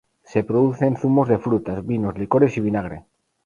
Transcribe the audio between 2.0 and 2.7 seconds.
licores y